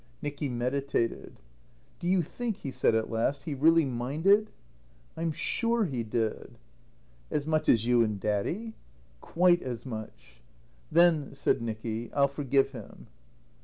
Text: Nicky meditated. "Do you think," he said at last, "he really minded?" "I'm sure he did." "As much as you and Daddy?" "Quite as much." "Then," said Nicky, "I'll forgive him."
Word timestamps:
Nicky 0.19 0.49
meditated. 0.49 1.37
"Do 1.99 2.07
you 2.07 2.23
think," 2.23 2.55
he 2.57 2.71
said 2.71 2.95
at 2.95 3.11
last, 3.11 3.43
"he 3.43 3.53
really 3.53 3.85
minded?" 3.85 4.49
"I'm 5.15 5.31
sure 5.31 5.85
he 5.85 6.01
did." 6.01 6.57
"As 7.29 7.45
much 7.45 7.69
as 7.69 7.85
you 7.85 8.01
and 8.01 8.19
Daddy?" 8.19 8.73
"Quite 9.19 9.61
as 9.61 9.85
much." 9.85 10.41
"Then," 10.91 11.35
said 11.35 11.61
Nicky, 11.61 12.11
"I'll 12.13 12.27
forgive 12.27 12.71
him." 12.71 13.09